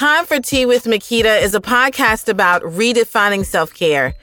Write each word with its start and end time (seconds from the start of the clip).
Time 0.00 0.24
for 0.24 0.40
Tea 0.40 0.64
with 0.64 0.84
Makita 0.84 1.42
is 1.42 1.54
a 1.54 1.60
podcast 1.60 2.30
about 2.30 2.62
redefining 2.62 3.44
self 3.44 3.74
care. 3.74 4.14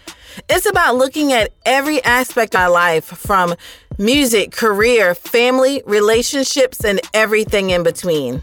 It's 0.49 0.65
about 0.65 0.95
looking 0.95 1.33
at 1.33 1.53
every 1.67 2.03
aspect 2.03 2.55
of 2.55 2.61
our 2.61 2.71
life 2.71 3.05
from 3.05 3.53
music, 3.99 4.51
career, 4.51 5.13
family, 5.13 5.83
relationships, 5.85 6.83
and 6.83 6.99
everything 7.13 7.69
in 7.69 7.83
between. 7.83 8.41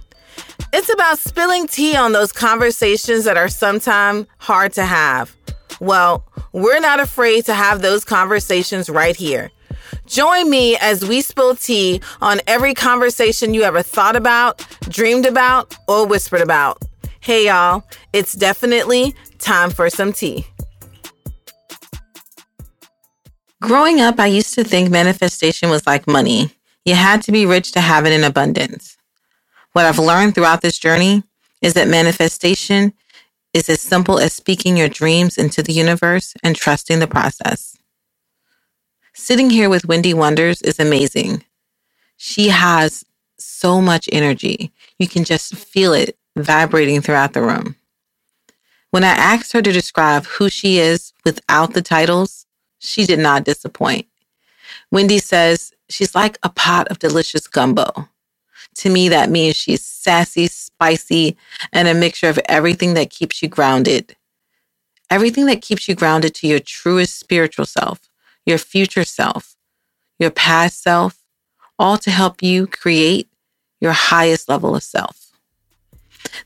It's 0.72 0.92
about 0.92 1.18
spilling 1.18 1.66
tea 1.66 1.96
on 1.96 2.12
those 2.12 2.30
conversations 2.30 3.24
that 3.24 3.36
are 3.36 3.48
sometimes 3.48 4.28
hard 4.38 4.72
to 4.74 4.84
have. 4.84 5.34
Well, 5.80 6.24
we're 6.52 6.78
not 6.78 7.00
afraid 7.00 7.46
to 7.46 7.54
have 7.54 7.82
those 7.82 8.04
conversations 8.04 8.88
right 8.88 9.16
here. 9.16 9.50
Join 10.06 10.50
me 10.50 10.76
as 10.76 11.04
we 11.04 11.20
spill 11.20 11.56
tea 11.56 12.00
on 12.20 12.40
every 12.46 12.74
conversation 12.74 13.54
you 13.54 13.64
ever 13.64 13.82
thought 13.82 14.14
about, 14.14 14.64
dreamed 14.88 15.26
about, 15.26 15.74
or 15.88 16.06
whispered 16.06 16.40
about. 16.40 16.83
Hey, 17.24 17.46
y'all, 17.46 17.84
it's 18.12 18.34
definitely 18.34 19.14
time 19.38 19.70
for 19.70 19.88
some 19.88 20.12
tea. 20.12 20.46
Growing 23.62 24.02
up, 24.02 24.20
I 24.20 24.26
used 24.26 24.52
to 24.56 24.62
think 24.62 24.90
manifestation 24.90 25.70
was 25.70 25.86
like 25.86 26.06
money. 26.06 26.50
You 26.84 26.94
had 26.94 27.22
to 27.22 27.32
be 27.32 27.46
rich 27.46 27.72
to 27.72 27.80
have 27.80 28.04
it 28.04 28.12
in 28.12 28.24
abundance. 28.24 28.98
What 29.72 29.86
I've 29.86 29.98
learned 29.98 30.34
throughout 30.34 30.60
this 30.60 30.76
journey 30.78 31.22
is 31.62 31.72
that 31.72 31.88
manifestation 31.88 32.92
is 33.54 33.70
as 33.70 33.80
simple 33.80 34.18
as 34.18 34.34
speaking 34.34 34.76
your 34.76 34.90
dreams 34.90 35.38
into 35.38 35.62
the 35.62 35.72
universe 35.72 36.34
and 36.42 36.54
trusting 36.54 36.98
the 36.98 37.06
process. 37.06 37.78
Sitting 39.14 39.48
here 39.48 39.70
with 39.70 39.86
Wendy 39.86 40.12
Wonders 40.12 40.60
is 40.60 40.78
amazing. 40.78 41.42
She 42.18 42.50
has 42.50 43.02
so 43.38 43.80
much 43.80 44.10
energy. 44.12 44.74
You 44.98 45.08
can 45.08 45.24
just 45.24 45.54
feel 45.54 45.94
it 45.94 46.18
vibrating 46.36 47.00
throughout 47.00 47.32
the 47.32 47.42
room. 47.42 47.76
When 48.90 49.04
I 49.04 49.08
asked 49.08 49.52
her 49.52 49.62
to 49.62 49.72
describe 49.72 50.24
who 50.24 50.48
she 50.48 50.78
is 50.78 51.12
without 51.24 51.74
the 51.74 51.82
titles, 51.82 52.46
she 52.78 53.06
did 53.06 53.18
not 53.18 53.44
disappoint. 53.44 54.06
Wendy 54.90 55.18
says 55.18 55.72
she's 55.88 56.14
like 56.14 56.38
a 56.42 56.48
pot 56.48 56.88
of 56.88 56.98
delicious 56.98 57.46
gumbo. 57.46 58.08
To 58.76 58.90
me, 58.90 59.08
that 59.08 59.30
means 59.30 59.56
she's 59.56 59.84
sassy, 59.84 60.46
spicy, 60.46 61.36
and 61.72 61.88
a 61.88 61.94
mixture 61.94 62.28
of 62.28 62.38
everything 62.48 62.94
that 62.94 63.10
keeps 63.10 63.42
you 63.42 63.48
grounded. 63.48 64.16
Everything 65.10 65.46
that 65.46 65.62
keeps 65.62 65.88
you 65.88 65.94
grounded 65.94 66.34
to 66.36 66.46
your 66.46 66.60
truest 66.60 67.18
spiritual 67.18 67.66
self, 67.66 68.00
your 68.46 68.58
future 68.58 69.04
self, 69.04 69.56
your 70.18 70.30
past 70.30 70.82
self, 70.82 71.22
all 71.78 71.98
to 71.98 72.10
help 72.10 72.42
you 72.42 72.66
create 72.66 73.28
your 73.80 73.92
highest 73.92 74.48
level 74.48 74.74
of 74.74 74.82
self. 74.82 75.23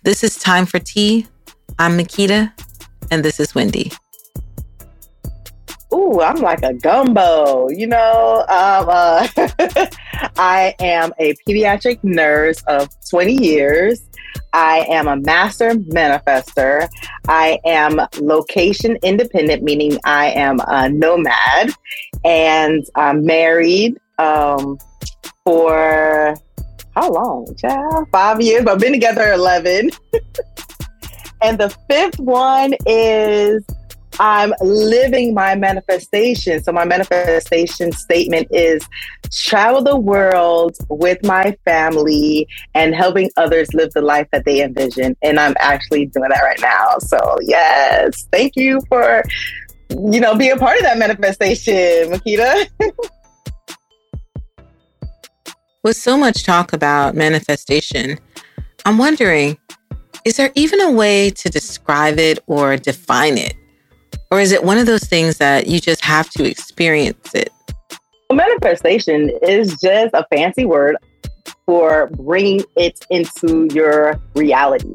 This 0.03 0.25
is 0.25 0.37
Time 0.37 0.67
for 0.67 0.79
Tea. 0.79 1.27
I'm 1.79 1.99
Makita, 1.99 2.53
and 3.11 3.25
this 3.25 3.41
is 3.41 3.55
Wendy. 3.55 3.93
Ooh, 5.93 6.21
I'm 6.21 6.37
like 6.37 6.63
a 6.63 6.75
gumbo, 6.75 7.69
you 7.71 7.87
know. 7.87 8.45
Um, 8.49 8.89
uh, 8.89 9.29
I 10.37 10.75
am 10.81 11.13
a 11.19 11.35
pediatric 11.47 12.03
nurse 12.03 12.63
of 12.65 12.89
20 13.11 13.33
years. 13.33 14.03
I 14.53 14.87
am 14.89 15.09
a 15.09 15.17
master 15.17 15.75
manifester. 15.75 16.89
I 17.29 17.59
am 17.65 18.01
location 18.21 18.99
independent, 19.03 19.63
meaning 19.63 19.99
I 20.05 20.31
am 20.31 20.61
a 20.67 20.89
nomad, 20.89 21.73
and 22.25 22.85
I'm 22.95 23.25
married 23.25 23.99
um, 24.19 24.79
for 25.45 26.37
how 26.99 27.13
long? 27.13 27.55
Child? 27.57 28.09
Five 28.11 28.41
years. 28.41 28.67
I've 28.67 28.81
been 28.81 28.93
together 28.93 29.33
11. 29.33 29.91
and 31.43 31.59
the 31.59 31.71
fifth 31.89 32.19
one 32.19 32.75
is 32.87 33.65
I'm 34.19 34.53
living 34.61 35.33
my 35.33 35.55
manifestation. 35.55 36.61
So, 36.61 36.73
my 36.73 36.85
manifestation 36.85 37.93
statement 37.93 38.49
is 38.51 38.85
travel 39.31 39.83
the 39.83 39.97
world 39.97 40.77
with 40.89 41.25
my 41.25 41.57
family 41.65 42.49
and 42.75 42.97
helping 42.97 43.31
others 43.37 43.73
live 43.75 43.93
the 43.93 44.03
life 44.03 44.27
that 44.33 44.45
they 44.45 44.61
envision. 44.61 45.17
And 45.23 45.39
I'm 45.39 45.55
actually 45.61 46.07
doing 46.07 46.31
that 46.31 46.43
right 46.43 46.61
now. 46.61 46.99
So, 46.99 47.39
yes, 47.43 48.27
thank 48.33 48.57
you 48.57 48.81
for, 48.89 49.23
you 49.91 50.19
know, 50.19 50.35
being 50.35 50.53
a 50.53 50.57
part 50.57 50.79
of 50.79 50.83
that 50.83 50.99
manifestation, 50.99 52.11
Makita. 52.11 52.69
With 55.89 55.97
so 55.97 56.19
much 56.19 56.45
talk 56.45 56.75
about 56.75 57.15
manifestation, 57.15 58.19
I'm 58.85 58.99
wondering 58.99 59.57
is 60.27 60.37
there 60.37 60.53
even 60.55 60.83
a 60.83 60.91
way 60.91 61.31
to 61.31 61.49
describe 61.49 62.19
it 62.19 62.41
or 62.47 62.77
define 62.77 63.39
it? 63.39 63.55
Or 64.31 64.39
is 64.39 64.53
it 64.53 64.63
one 64.63 64.77
of 64.77 64.85
those 64.85 65.05
things 65.05 65.39
that 65.39 65.67
you 65.67 65.81
just 65.81 66.05
have 66.05 66.29
to 66.33 66.45
experience 66.45 67.35
it? 67.35 67.49
Manifestation 68.31 69.31
is 69.41 69.81
just 69.81 70.13
a 70.13 70.27
fancy 70.31 70.67
word 70.67 70.97
for 71.65 72.11
bringing 72.19 72.63
it 72.77 73.03
into 73.09 73.67
your 73.73 74.21
reality. 74.35 74.95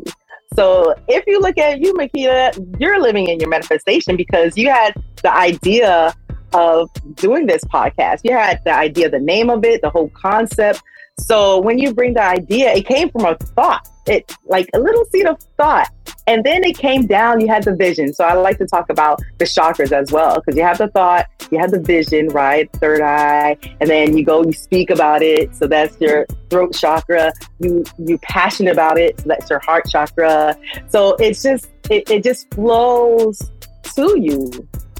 So 0.55 0.93
if 1.07 1.23
you 1.25 1.39
look 1.39 1.57
at 1.57 1.79
you, 1.79 1.95
Makita, 1.95 2.79
you're 2.79 3.01
living 3.01 3.29
in 3.29 3.39
your 3.39 3.49
manifestation 3.49 4.15
because 4.15 4.55
you 4.55 4.69
had 4.69 4.93
the 5.23 5.35
idea 5.35 6.13
of 6.53 6.89
doing 7.15 7.45
this 7.45 7.63
podcast. 7.65 8.21
You 8.23 8.33
had 8.33 8.63
the 8.63 8.73
idea, 8.73 9.09
the 9.09 9.19
name 9.19 9.49
of 9.49 9.63
it, 9.65 9.81
the 9.81 9.89
whole 9.89 10.09
concept. 10.09 10.81
So 11.19 11.59
when 11.59 11.77
you 11.77 11.93
bring 11.93 12.13
the 12.13 12.23
idea, 12.23 12.73
it 12.73 12.85
came 12.85 13.09
from 13.09 13.25
a 13.25 13.35
thought 13.35 13.87
it 14.05 14.35
like 14.45 14.69
a 14.73 14.79
little 14.79 15.05
seed 15.05 15.25
of 15.25 15.41
thought. 15.57 15.89
And 16.25 16.43
then 16.43 16.63
it 16.63 16.77
came 16.77 17.05
down, 17.05 17.41
you 17.41 17.49
had 17.49 17.63
the 17.63 17.75
vision. 17.75 18.13
So 18.13 18.23
I 18.23 18.33
like 18.33 18.57
to 18.59 18.65
talk 18.65 18.89
about 18.89 19.21
the 19.39 19.45
chakras 19.45 19.91
as 19.91 20.11
well, 20.11 20.35
because 20.35 20.55
you 20.55 20.63
have 20.63 20.77
the 20.77 20.87
thought, 20.87 21.25
you 21.51 21.59
have 21.59 21.71
the 21.71 21.81
vision, 21.81 22.29
right? 22.29 22.71
Third 22.73 23.01
eye, 23.01 23.57
and 23.81 23.89
then 23.89 24.17
you 24.17 24.23
go, 24.23 24.43
you 24.43 24.53
speak 24.53 24.89
about 24.89 25.21
it. 25.21 25.53
So 25.53 25.67
that's 25.67 25.99
your 25.99 26.25
throat 26.49 26.73
chakra. 26.73 27.33
You 27.59 27.83
you 27.97 28.17
passionate 28.19 28.71
about 28.71 28.97
it. 28.97 29.19
So 29.19 29.27
that's 29.27 29.49
your 29.49 29.59
heart 29.59 29.85
chakra. 29.89 30.55
So 30.87 31.15
it's 31.19 31.43
just 31.43 31.69
it, 31.89 32.09
it 32.09 32.23
just 32.23 32.53
flows 32.53 33.51
to 33.95 34.19
you. 34.19 34.49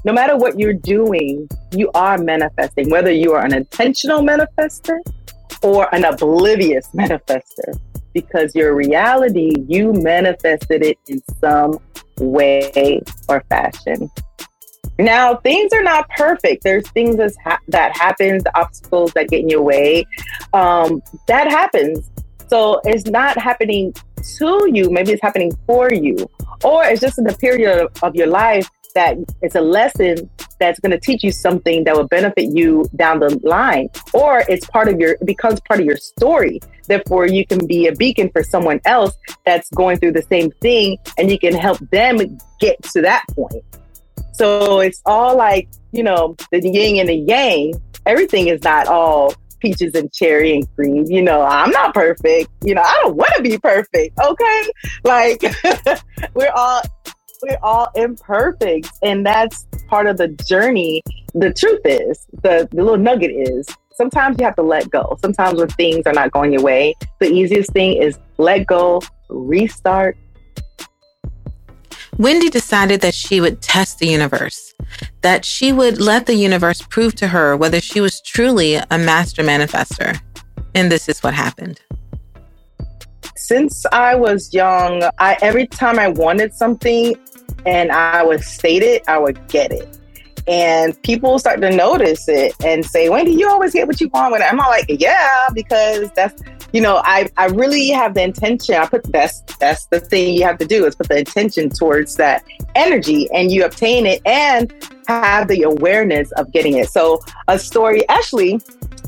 No 0.04 0.12
matter 0.12 0.36
what 0.36 0.58
you're 0.58 0.74
doing, 0.74 1.48
you 1.72 1.90
are 1.94 2.18
manifesting, 2.18 2.90
whether 2.90 3.10
you 3.10 3.32
are 3.32 3.44
an 3.44 3.54
intentional 3.54 4.20
manifester 4.20 4.98
or 5.62 5.92
an 5.94 6.04
oblivious 6.04 6.86
manifester 6.94 7.78
because 8.12 8.54
your 8.54 8.74
reality, 8.74 9.52
you 9.66 9.92
manifested 9.92 10.84
it 10.84 10.98
in 11.08 11.22
some 11.40 11.78
way 12.18 13.02
or 13.28 13.42
fashion. 13.48 14.10
Now, 14.98 15.36
things 15.36 15.72
are 15.72 15.82
not 15.82 16.08
perfect. 16.10 16.62
There's 16.62 16.88
things 16.90 17.16
that, 17.16 17.32
ha- 17.42 17.58
that 17.68 17.96
happens, 17.96 18.44
obstacles 18.54 19.12
that 19.14 19.28
get 19.28 19.40
in 19.40 19.48
your 19.48 19.62
way. 19.62 20.06
Um, 20.52 21.02
that 21.26 21.50
happens. 21.50 22.08
So 22.48 22.80
it's 22.84 23.06
not 23.06 23.36
happening 23.36 23.92
to 24.38 24.70
you. 24.72 24.90
Maybe 24.90 25.12
it's 25.12 25.22
happening 25.22 25.52
for 25.66 25.92
you. 25.92 26.28
Or 26.62 26.84
it's 26.84 27.00
just 27.00 27.18
in 27.18 27.24
the 27.24 27.34
period 27.34 27.80
of, 27.80 27.90
of 28.04 28.14
your 28.14 28.28
life 28.28 28.68
that 28.94 29.16
it's 29.42 29.54
a 29.54 29.60
lesson 29.60 30.28
that's 30.58 30.78
going 30.80 30.92
to 30.92 31.00
teach 31.00 31.22
you 31.22 31.32
something 31.32 31.84
that 31.84 31.94
will 31.94 32.08
benefit 32.08 32.54
you 32.54 32.88
down 32.96 33.20
the 33.20 33.38
line 33.42 33.88
or 34.12 34.44
it's 34.48 34.66
part 34.66 34.88
of 34.88 34.98
your 34.98 35.12
it 35.12 35.26
becomes 35.26 35.60
part 35.60 35.80
of 35.80 35.86
your 35.86 35.96
story 35.96 36.60
therefore 36.86 37.26
you 37.26 37.46
can 37.46 37.66
be 37.66 37.86
a 37.86 37.92
beacon 37.92 38.30
for 38.30 38.42
someone 38.42 38.80
else 38.84 39.14
that's 39.44 39.68
going 39.70 39.98
through 39.98 40.12
the 40.12 40.22
same 40.22 40.50
thing 40.60 40.96
and 41.18 41.30
you 41.30 41.38
can 41.38 41.54
help 41.54 41.78
them 41.90 42.18
get 42.60 42.80
to 42.82 43.00
that 43.02 43.24
point 43.30 43.64
so 44.32 44.80
it's 44.80 45.02
all 45.06 45.36
like 45.36 45.68
you 45.92 46.02
know 46.02 46.36
the 46.50 46.60
yin 46.60 46.98
and 46.98 47.08
the 47.08 47.14
yang 47.14 47.74
everything 48.06 48.48
is 48.48 48.62
not 48.62 48.86
all 48.86 49.34
peaches 49.64 49.94
and 49.94 50.12
cherry 50.12 50.54
and 50.54 50.74
cream. 50.74 51.06
You 51.06 51.22
know, 51.22 51.42
I'm 51.42 51.70
not 51.70 51.94
perfect. 51.94 52.50
You 52.62 52.74
know, 52.74 52.82
I 52.82 53.00
don't 53.02 53.16
want 53.16 53.32
to 53.36 53.42
be 53.42 53.58
perfect. 53.58 54.18
Okay. 54.18 54.62
Like, 55.04 55.42
we're 56.34 56.52
all 56.54 56.82
we're 57.48 57.58
all 57.62 57.88
imperfect 57.94 58.88
and 59.02 59.24
that's 59.24 59.66
part 59.88 60.06
of 60.06 60.16
the 60.16 60.28
journey. 60.28 61.02
The 61.34 61.52
truth 61.52 61.80
is 61.84 62.26
the, 62.42 62.68
the 62.70 62.82
little 62.82 62.98
nugget 62.98 63.30
is 63.30 63.68
sometimes 63.92 64.36
you 64.38 64.44
have 64.44 64.56
to 64.56 64.62
let 64.62 64.90
go. 64.90 65.16
Sometimes 65.20 65.58
when 65.58 65.68
things 65.68 66.06
are 66.06 66.12
not 66.12 66.30
going 66.32 66.52
your 66.52 66.62
way 66.62 66.94
the 67.20 67.30
easiest 67.30 67.72
thing 67.72 68.00
is 68.00 68.18
let 68.38 68.66
go 68.66 69.00
restart. 69.28 70.16
Wendy 72.18 72.48
decided 72.48 73.00
that 73.00 73.14
she 73.14 73.40
would 73.40 73.60
test 73.60 73.98
the 73.98 74.06
universe 74.06 74.74
that 75.22 75.44
she 75.44 75.72
would 75.72 76.00
let 76.00 76.26
the 76.26 76.34
universe 76.34 76.82
prove 76.82 77.14
to 77.16 77.28
her 77.28 77.56
whether 77.56 77.80
she 77.80 78.00
was 78.00 78.20
truly 78.20 78.74
a 78.74 78.98
master 78.98 79.42
manifester. 79.42 80.20
And 80.74 80.90
this 80.90 81.08
is 81.08 81.22
what 81.22 81.34
happened. 81.34 81.80
Since 83.36 83.84
I 83.92 84.14
was 84.14 84.52
young, 84.54 85.02
I 85.18 85.36
every 85.42 85.66
time 85.66 85.98
I 85.98 86.08
wanted 86.08 86.54
something 86.54 87.14
and 87.66 87.92
I 87.92 88.22
would 88.24 88.42
state 88.42 88.82
it, 88.82 89.02
I 89.08 89.18
would 89.18 89.46
get 89.48 89.72
it. 89.72 89.98
And 90.46 91.00
people 91.02 91.38
start 91.38 91.62
to 91.62 91.74
notice 91.74 92.28
it 92.28 92.54
and 92.62 92.84
say, 92.84 93.08
Wendy, 93.08 93.32
you 93.32 93.48
always 93.48 93.72
get 93.72 93.86
what 93.86 93.98
you 94.00 94.08
want. 94.08 94.32
When 94.32 94.42
I'm 94.42 94.58
like, 94.58 94.84
yeah, 94.88 95.46
because 95.54 96.10
that's 96.12 96.42
you 96.74 96.80
know, 96.80 97.00
I, 97.04 97.30
I 97.36 97.46
really 97.46 97.90
have 97.90 98.14
the 98.14 98.22
intention. 98.24 98.74
I 98.74 98.86
put 98.86 99.04
that's 99.12 99.42
that's 99.60 99.86
the 99.86 100.00
thing 100.00 100.34
you 100.34 100.42
have 100.42 100.58
to 100.58 100.66
do 100.66 100.84
is 100.86 100.96
put 100.96 101.08
the 101.08 101.18
intention 101.18 101.70
towards 101.70 102.16
that 102.16 102.42
energy 102.74 103.30
and 103.30 103.52
you 103.52 103.64
obtain 103.64 104.06
it 104.06 104.20
and 104.26 104.74
have 105.06 105.46
the 105.46 105.62
awareness 105.62 106.32
of 106.32 106.50
getting 106.50 106.76
it. 106.76 106.88
So 106.88 107.20
a 107.46 107.60
story, 107.60 108.06
actually, 108.08 108.60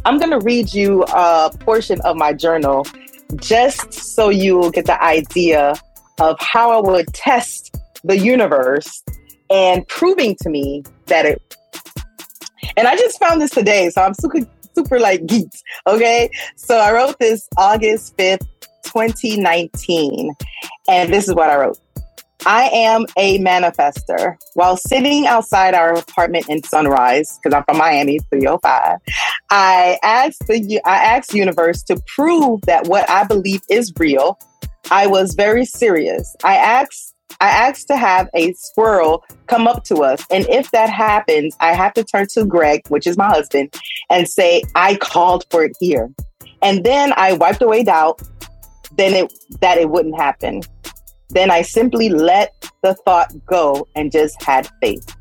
I'm 0.05 0.21
gonna 0.21 0.39
read 0.39 0.73
you 0.73 1.03
a 1.13 1.51
portion 1.59 2.01
of 2.03 2.17
my 2.17 2.33
journal 2.33 2.87
just 3.35 3.93
so 3.93 4.29
you'll 4.29 4.71
get 4.71 4.87
the 4.87 5.03
idea 5.03 5.75
of 6.21 6.39
how 6.39 6.71
I 6.71 6.89
would 6.89 7.09
test 7.09 7.77
the 8.07 8.19
universe 8.19 9.03
and 9.51 9.87
proving 9.89 10.37
to 10.43 10.49
me 10.49 10.83
that 11.07 11.27
it 11.27 11.43
and 12.77 12.89
I 12.89 12.97
just 12.97 13.19
found 13.19 13.41
this 13.41 13.53
today, 13.53 13.91
so 13.91 14.03
I'm 14.03 14.15
super 14.15 14.41
super 14.77 15.01
like 15.01 15.27
geeks. 15.27 15.63
Okay. 15.87 16.31
So 16.57 16.77
I 16.77 16.93
wrote 16.93 17.19
this 17.19 17.49
August 17.57 18.17
5th, 18.17 18.47
2019. 18.85 20.33
And 20.89 21.13
this 21.13 21.29
is 21.29 21.35
what 21.35 21.51
I 21.51 21.57
wrote. 21.57 21.79
I 22.45 22.69
am 22.69 23.07
a 23.17 23.39
manifester. 23.41 24.37
While 24.55 24.77
sitting 24.77 25.27
outside 25.27 25.75
our 25.75 25.95
apartment 25.95 26.49
in 26.49 26.63
Sunrise, 26.63 27.39
because 27.43 27.57
I'm 27.57 27.65
from 27.65 27.79
Miami, 27.79 28.21
305, 28.31 28.99
I 29.51 29.99
asked 30.03 30.47
the 30.47 30.81
I 30.85 30.97
asked 30.97 31.35
universe 31.35 31.83
to 31.85 32.01
prove 32.15 32.61
that 32.63 32.87
what 32.87 33.09
I 33.11 33.25
believe 33.25 33.63
is 33.69 33.93
real. 33.99 34.39
I 34.91 35.09
was 35.09 35.35
very 35.35 35.65
serious. 35.65 36.37
I 36.45 36.57
asked 36.57 37.16
I 37.41 37.49
asked 37.49 37.89
to 37.89 37.97
have 37.97 38.29
a 38.35 38.53
squirrel 38.55 39.25
come 39.47 39.67
up 39.67 39.85
to 39.85 39.97
us. 39.97 40.25
And 40.31 40.47
if 40.49 40.71
that 40.71 40.91
happens, 40.91 41.57
I 41.61 41.73
have 41.73 41.95
to 41.95 42.05
turn 42.05 42.27
to 42.33 42.45
Greg, 42.45 42.83
which 42.89 43.07
is 43.07 43.17
my 43.17 43.29
husband, 43.29 43.75
and 44.11 44.29
say, 44.29 44.63
I 44.75 44.97
called 44.97 45.45
for 45.51 45.65
it 45.65 45.77
here. 45.81 46.11
And 46.63 46.85
then 46.85 47.13
I 47.17 47.35
wiped 47.35 47.63
away 47.63 47.85
doubt, 47.85 48.23
then 48.97 49.15
it 49.15 49.33
that 49.61 49.79
it 49.79 49.91
wouldn't 49.91 50.17
happen. 50.17 50.63
Then 51.31 51.51
I 51.51 51.63
simply 51.63 52.09
let 52.09 52.53
the 52.83 52.95
thought 52.95 53.33
go 53.47 53.87
and 53.95 54.13
just 54.13 54.43
had 54.43 54.69
faith. 54.81 55.15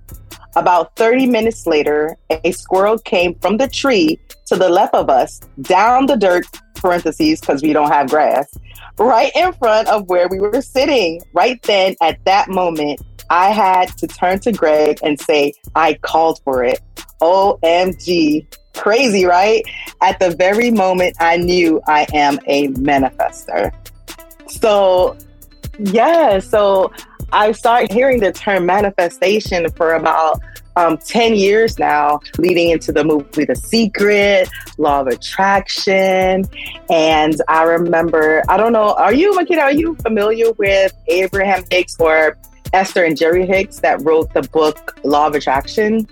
About 0.56 0.96
30 0.96 1.28
minutes 1.28 1.68
later, 1.68 2.16
a 2.30 2.52
squirrel 2.52 2.98
came 3.00 3.36
from 3.40 3.58
the 3.58 3.68
tree 3.68 4.18
to 4.46 4.56
the 4.56 4.70
left 4.70 4.94
of 4.94 5.10
us, 5.10 5.42
down 5.62 6.06
the 6.06 6.16
dirt, 6.16 6.46
parentheses, 6.76 7.40
because 7.40 7.62
we 7.62 7.74
don't 7.74 7.92
have 7.92 8.10
grass, 8.10 8.58
right 8.98 9.32
in 9.36 9.54
front 9.54 9.88
of 9.88 10.08
where 10.08 10.28
we 10.28 10.40
were 10.40 10.62
sitting. 10.62 11.22
Right 11.34 11.62
then, 11.64 11.96
at 12.02 12.24
that 12.26 12.50
moment, 12.50 13.02
I 13.30 13.50
had 13.50 13.98
to 13.98 14.08
turn 14.08 14.40
to 14.42 14.52
Greg 14.52 15.00
and 15.04 15.20
say, 15.20 15.54
I 15.76 15.96
called 15.96 16.40
for 16.44 16.64
it. 16.64 16.80
OMG. 17.22 18.46
Crazy, 18.74 19.26
right? 19.26 19.64
At 20.02 20.20
the 20.20 20.36
very 20.36 20.70
moment 20.70 21.16
I 21.20 21.38
knew 21.38 21.82
I 21.88 22.06
am 22.14 22.40
a 22.46 22.68
manifester. 22.70 23.74
So, 24.48 25.18
yeah, 25.80 26.40
so 26.40 26.92
I 27.32 27.54
started 27.54 27.92
hearing 27.92 28.20
the 28.20 28.32
term 28.32 28.66
manifestation 28.66 29.70
for 29.72 29.94
about 29.94 30.42
um, 30.76 30.98
10 30.98 31.36
years 31.36 31.80
now, 31.80 32.20
leading 32.38 32.70
into 32.70 32.92
the 32.92 33.04
movie 33.04 33.46
The 33.46 33.56
Secret, 33.56 34.50
Law 34.78 35.02
of 35.02 35.08
Attraction. 35.08 36.46
And 36.90 37.42
I 37.48 37.64
remember, 37.64 38.44
I 38.50 38.58
don't 38.58 38.74
know, 38.74 38.94
are 38.96 39.14
you, 39.14 39.34
Makita, 39.34 39.60
are 39.60 39.72
you 39.72 39.96
familiar 39.96 40.52
with 40.54 40.94
Abraham 41.08 41.64
Hicks 41.72 41.96
or 42.00 42.38
Esther 42.74 43.04
and 43.04 43.18
Jerry 43.18 43.46
Hicks 43.46 43.80
that 43.80 44.02
wrote 44.02 44.34
the 44.34 44.42
book 44.44 45.00
Law 45.04 45.28
of 45.28 45.36
Attraction? 45.36 46.08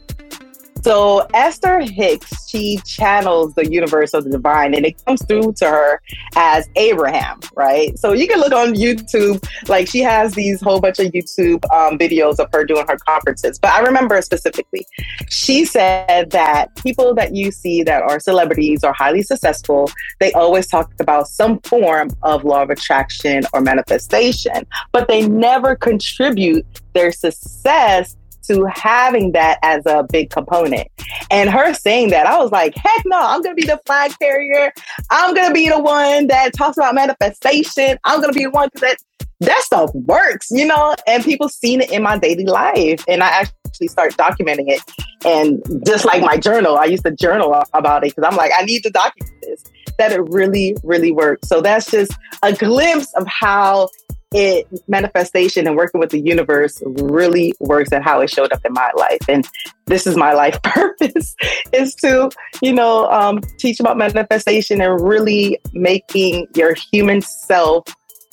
So 0.84 1.26
Esther 1.34 1.80
Hicks, 1.80 2.50
she 2.50 2.78
channels 2.86 3.54
the 3.54 3.72
universe 3.72 4.14
of 4.14 4.26
the 4.26 4.32
divine 4.32 4.74
and 4.74 4.86
it 4.86 5.02
comes 5.06 5.24
through 5.26 5.54
to 5.54 5.66
her 5.66 6.02
as 6.36 6.70
Abraham, 6.76 7.40
right? 7.56 7.98
So 7.98 8.12
you 8.12 8.28
can 8.28 8.40
look 8.40 8.52
on 8.52 8.74
YouTube, 8.74 9.42
like 9.70 9.88
she 9.88 10.02
has 10.02 10.34
these 10.34 10.60
whole 10.60 10.82
bunch 10.82 11.00
of 11.00 11.08
YouTube 11.14 11.64
um, 11.72 11.98
videos 11.98 12.38
of 12.38 12.50
her 12.52 12.66
doing 12.66 12.86
her 12.88 12.98
conferences. 12.98 13.60
But 13.60 13.72
I 13.72 13.80
remember 13.80 14.22
specifically, 14.22 14.86
she 15.30 15.64
said 15.64 16.32
that 16.32 16.76
people 16.76 17.16
that 17.16 17.34
you 17.34 17.52
see 17.52 17.82
that 17.84 18.04
are 18.04 18.20
celebrities 18.20 18.84
or 18.84 18.92
highly 18.92 19.22
successful, 19.22 19.90
they 20.20 20.34
always 20.34 20.68
talk 20.68 20.92
about 21.00 21.30
some 21.30 21.60
form 21.62 22.10
of 22.24 22.44
law 22.44 22.62
of 22.62 22.70
attraction 22.70 23.44
or 23.54 23.62
manifestation, 23.62 24.68
but 24.92 25.08
they 25.08 25.30
never 25.30 25.78
contribute 25.78 26.66
their 26.94 27.14
success 27.14 28.18
to 28.48 28.66
having 28.66 29.32
that 29.34 29.60
as 29.64 29.86
a 29.86 30.06
big 30.12 30.30
component. 30.30 30.88
And 31.32 31.50
her 31.50 31.74
saying 31.74 32.10
that, 32.10 32.26
I 32.26 32.38
was 32.38 32.52
like, 32.52 32.76
heck 32.76 33.04
no, 33.06 33.20
I'm 33.20 33.42
going 33.42 33.56
to 33.56 33.62
be 33.62 33.68
the 33.68 33.80
flag 33.86 34.14
carrier. 34.20 34.72
I'm 35.10 35.34
going 35.34 35.48
to 35.48 35.54
be 35.54 35.70
the 35.70 35.80
one 35.80 36.28
that 36.28 36.54
talks 36.54 36.78
about 36.78 36.96
manifestation. 36.96 37.98
I'm 38.04 38.22
going 38.22 38.34
to 38.34 38.38
be 38.38 38.46
the 38.46 38.52
one 38.52 38.70
that 38.76 38.98
that 39.40 39.62
stuff 39.62 39.94
works, 39.94 40.50
you 40.52 40.66
know, 40.66 40.96
and 41.08 41.24
people 41.24 41.50
seen 41.50 41.82
it 41.82 41.92
in 41.92 42.02
my 42.04 42.18
daily 42.18 42.46
life. 42.46 43.04
And 43.08 43.24
I 43.24 43.46
actually 43.66 43.88
start 43.88 44.14
documenting 44.14 44.70
it. 44.70 44.82
And 45.26 45.62
just 45.86 46.06
like 46.06 46.22
my 46.22 46.38
journal, 46.38 46.78
I 46.78 46.86
used 46.86 47.04
to 47.06 47.12
journal 47.12 47.64
about 47.74 48.04
it 48.04 48.16
because 48.16 48.30
I'm 48.30 48.38
like, 48.38 48.52
I 48.58 48.64
need 48.64 48.84
to 48.84 48.90
document 48.90 49.34
this, 49.42 49.64
that 49.98 50.12
it 50.12 50.22
really, 50.30 50.76
really 50.84 51.12
works. 51.12 51.48
So 51.48 51.62
that's 51.62 51.90
just 51.92 52.14
a 52.42 52.54
glimpse 52.54 53.14
of 53.16 53.28
how 53.28 53.90
it 54.34 54.68
manifestation 54.88 55.68
and 55.68 55.76
working 55.76 56.00
with 56.00 56.10
the 56.10 56.20
universe 56.20 56.82
really 56.86 57.54
works 57.60 57.92
and 57.92 58.04
how 58.04 58.20
it 58.22 58.30
showed 58.30 58.52
up 58.52 58.66
in 58.66 58.74
my 58.74 58.92
life. 58.96 59.20
And 59.28 59.48
this 59.86 60.08
is 60.08 60.16
my 60.16 60.34
life 60.34 60.60
purpose 60.64 61.36
is 61.72 61.96
to, 61.96 62.30
you 62.62 62.74
know, 62.74 63.10
um, 63.10 63.42
teach 63.58 63.80
about 63.80 63.98
manifestation 63.98 64.82
and 64.82 65.02
really 65.02 65.60
making 65.74 66.48
your 66.56 66.76
human 66.92 67.22
self 67.22 67.86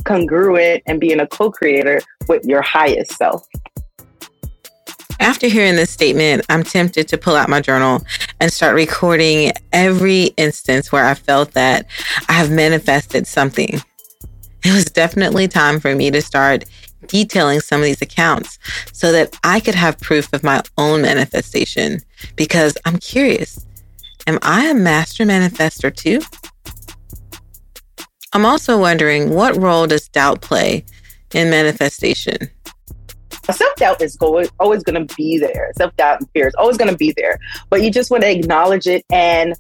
congruent 0.05 0.83
and 0.87 0.99
being 0.99 1.21
a 1.21 1.27
co-creator 1.27 2.01
with 2.29 2.45
your 2.45 2.63
highest 2.63 3.13
self. 3.13 3.47
After 5.21 5.49
hearing 5.49 5.77
this 5.77 5.91
statement, 5.91 6.47
I'm 6.49 6.63
tempted 6.63 7.07
to 7.09 7.19
pull 7.19 7.37
out 7.37 7.51
my 7.51 7.61
journal 7.61 8.01
and 8.41 8.51
start 8.51 8.75
recording 8.75 9.53
every 9.71 10.27
instance 10.39 10.91
where 10.91 11.05
I 11.05 11.13
felt 11.13 11.53
that 11.53 11.87
I 12.31 12.33
have 12.33 12.51
manifested 12.51 13.27
something 13.27 13.83
it 14.65 14.73
was 14.73 14.85
definitely 14.87 15.49
time 15.49 15.81
for 15.81 15.95
me 15.95 16.11
to 16.11 16.21
start 16.21 16.65
detailing 17.07 17.61
some 17.61 17.81
of 17.81 17.87
these 17.87 18.03
accounts 18.03 18.59
so 18.93 19.11
that 19.13 19.37
I 19.43 19.61
could 19.61 19.75
have 19.75 19.99
proof 20.01 20.33
of 20.33 20.43
my 20.43 20.63
own 20.77 21.03
manifestation 21.03 22.01
because 22.37 22.77
I'm 22.85 22.99
curious. 22.99 23.65
Am 24.27 24.39
I 24.43 24.67
a 24.67 24.75
master 24.75 25.25
manifester 25.25 25.95
too? 25.95 26.21
I'm 28.33 28.47
also 28.47 28.79
wondering 28.79 29.31
what 29.31 29.57
role 29.57 29.87
does 29.87 30.09
doubt 30.09 30.41
play 30.43 30.85
in 31.33 31.51
manifestation? 31.51 32.37
Self 33.51 33.75
doubt 33.77 34.01
is 34.01 34.17
always 34.21 34.83
going 34.85 35.07
to 35.07 35.15
be 35.17 35.39
there. 35.39 35.73
Self 35.77 35.97
doubt 35.97 36.21
and 36.21 36.31
fear 36.31 36.47
is 36.47 36.55
always 36.55 36.77
going 36.77 36.91
to 36.91 36.97
be 36.97 37.13
there. 37.17 37.39
But 37.69 37.83
you 37.83 37.91
just 37.91 38.11
want 38.11 38.23
to 38.23 38.31
acknowledge 38.31 38.87
it 38.87 39.05
and 39.11 39.55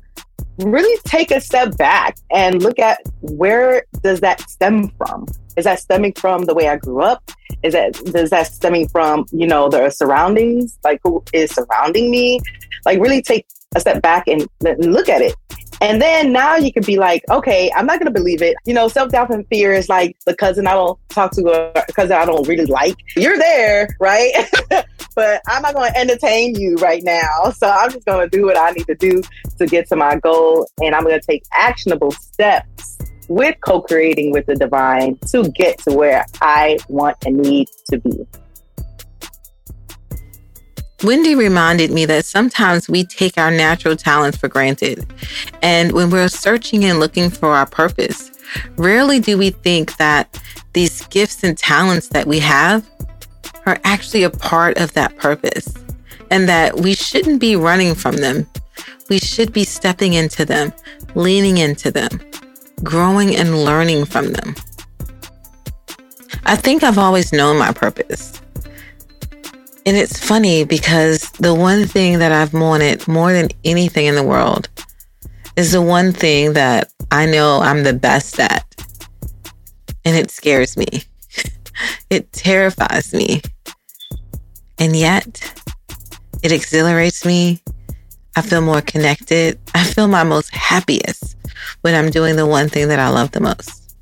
really 0.58 0.98
take 1.04 1.30
a 1.30 1.40
step 1.40 1.76
back 1.76 2.16
and 2.32 2.62
look 2.62 2.78
at 2.78 3.00
where 3.20 3.84
does 4.02 4.20
that 4.20 4.48
stem 4.48 4.88
from? 4.98 5.26
Is 5.56 5.64
that 5.64 5.80
stemming 5.80 6.14
from 6.14 6.44
the 6.44 6.54
way 6.54 6.68
I 6.68 6.76
grew 6.76 7.02
up? 7.02 7.30
Is 7.62 7.74
that 7.74 7.94
does 7.94 8.30
that 8.30 8.46
stemming 8.46 8.88
from, 8.88 9.26
you 9.32 9.46
know, 9.46 9.68
the 9.68 9.90
surroundings, 9.90 10.78
like 10.84 11.00
who 11.02 11.22
is 11.32 11.50
surrounding 11.50 12.10
me? 12.10 12.40
Like 12.84 13.00
really 13.00 13.22
take 13.22 13.46
a 13.74 13.80
step 13.80 14.02
back 14.02 14.26
and, 14.26 14.48
look 14.62 15.08
at 15.08 15.22
it 15.22 15.36
and 15.80 16.00
then 16.00 16.32
now 16.32 16.56
you 16.56 16.72
can 16.72 16.82
be 16.82 16.98
like, 16.98 17.24
okay, 17.30 17.70
I'm 17.74 17.86
not 17.86 18.00
to 18.00 18.10
believe 18.10 18.42
it. 18.42 18.54
You 18.66 18.74
know, 18.74 18.88
self 18.88 19.12
doubt 19.12 19.30
and 19.30 19.46
fear 19.48 19.72
is 19.72 19.88
like 19.88 20.16
the 20.26 20.36
cousin 20.36 20.66
I 20.66 20.74
don't 20.74 20.98
talk 21.08 21.32
to 21.32 21.42
or 21.42 21.72
cousin 21.94 22.16
I 22.16 22.26
don't 22.26 22.46
really 22.46 22.66
like. 22.66 22.96
You're 23.16 23.38
there, 23.38 23.88
right? 23.98 24.32
but 25.14 25.40
I'm 25.46 25.62
not 25.62 25.74
going 25.74 25.92
to 25.92 25.98
entertain 25.98 26.54
you 26.54 26.76
right 26.76 27.02
now. 27.02 27.50
So 27.56 27.68
I'm 27.68 27.90
just 27.90 28.06
going 28.06 28.28
to 28.28 28.36
do 28.36 28.46
what 28.46 28.56
I 28.56 28.70
need 28.70 28.86
to 28.86 28.94
do 28.94 29.22
to 29.58 29.66
get 29.66 29.88
to 29.88 29.96
my 29.96 30.16
goal. 30.16 30.66
And 30.82 30.94
I'm 30.94 31.04
going 31.04 31.18
to 31.18 31.26
take 31.26 31.44
actionable 31.52 32.12
steps 32.12 32.98
with 33.28 33.56
co 33.60 33.80
creating 33.80 34.32
with 34.32 34.46
the 34.46 34.56
divine 34.56 35.18
to 35.30 35.48
get 35.50 35.78
to 35.80 35.92
where 35.92 36.26
I 36.40 36.78
want 36.88 37.16
and 37.24 37.38
need 37.38 37.68
to 37.90 37.98
be. 37.98 38.26
Wendy 41.02 41.34
reminded 41.34 41.90
me 41.90 42.04
that 42.04 42.26
sometimes 42.26 42.86
we 42.86 43.04
take 43.04 43.38
our 43.38 43.50
natural 43.50 43.96
talents 43.96 44.36
for 44.36 44.48
granted. 44.48 45.06
And 45.62 45.92
when 45.92 46.10
we're 46.10 46.28
searching 46.28 46.84
and 46.84 47.00
looking 47.00 47.30
for 47.30 47.50
our 47.52 47.64
purpose, 47.64 48.30
rarely 48.76 49.18
do 49.18 49.38
we 49.38 49.50
think 49.50 49.96
that 49.96 50.38
these 50.74 51.06
gifts 51.06 51.42
and 51.42 51.56
talents 51.56 52.08
that 52.08 52.26
we 52.26 52.38
have 52.40 52.86
are 53.66 53.78
actually 53.84 54.22
a 54.22 54.30
part 54.30 54.78
of 54.78 54.92
that 54.94 55.16
purpose 55.16 55.72
and 56.30 56.48
that 56.48 56.80
we 56.80 56.94
shouldn't 56.94 57.40
be 57.40 57.56
running 57.56 57.94
from 57.94 58.16
them. 58.16 58.46
We 59.08 59.18
should 59.18 59.52
be 59.52 59.64
stepping 59.64 60.14
into 60.14 60.44
them, 60.44 60.72
leaning 61.14 61.58
into 61.58 61.90
them, 61.90 62.20
growing 62.82 63.34
and 63.34 63.64
learning 63.64 64.04
from 64.04 64.32
them. 64.32 64.54
I 66.44 66.56
think 66.56 66.82
I've 66.82 66.98
always 66.98 67.32
known 67.32 67.58
my 67.58 67.72
purpose. 67.72 68.40
And 69.86 69.96
it's 69.96 70.18
funny 70.18 70.64
because 70.64 71.30
the 71.32 71.54
one 71.54 71.86
thing 71.86 72.18
that 72.18 72.32
I've 72.32 72.54
wanted 72.54 73.06
more 73.08 73.32
than 73.32 73.48
anything 73.64 74.06
in 74.06 74.14
the 74.14 74.22
world 74.22 74.68
is 75.56 75.72
the 75.72 75.82
one 75.82 76.12
thing 76.12 76.52
that 76.52 76.92
I 77.10 77.26
know 77.26 77.60
I'm 77.60 77.82
the 77.82 77.92
best 77.92 78.38
at. 78.38 78.64
And 80.04 80.16
it 80.16 80.30
scares 80.30 80.76
me. 80.76 81.02
It 82.10 82.32
terrifies 82.32 83.12
me. 83.12 83.42
And 84.78 84.96
yet, 84.96 85.42
it 86.42 86.52
exhilarates 86.52 87.24
me. 87.24 87.62
I 88.36 88.42
feel 88.42 88.60
more 88.60 88.80
connected. 88.80 89.58
I 89.74 89.84
feel 89.84 90.08
my 90.08 90.24
most 90.24 90.54
happiest 90.54 91.36
when 91.82 91.94
I'm 91.94 92.10
doing 92.10 92.36
the 92.36 92.46
one 92.46 92.68
thing 92.68 92.88
that 92.88 92.98
I 92.98 93.08
love 93.08 93.32
the 93.32 93.40
most. 93.40 93.94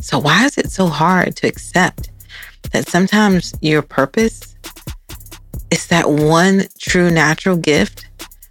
So, 0.00 0.18
why 0.18 0.44
is 0.44 0.58
it 0.58 0.70
so 0.70 0.86
hard 0.86 1.36
to 1.36 1.46
accept 1.46 2.10
that 2.72 2.88
sometimes 2.88 3.54
your 3.60 3.82
purpose 3.82 4.56
is 5.70 5.86
that 5.88 6.10
one 6.10 6.64
true 6.78 7.10
natural 7.10 7.56
gift 7.56 8.06